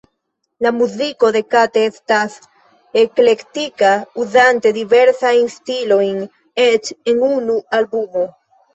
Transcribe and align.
La 0.65 0.69
muziko 0.77 1.29
de 1.35 1.41
Kate 1.55 1.83
estas 1.89 2.39
eklektika, 3.03 3.93
uzante 4.25 4.75
diversajn 4.81 5.55
stilojn 5.61 6.21
eĉ 6.69 6.95
en 7.17 7.27
unu 7.33 7.63
albumo. 7.83 8.31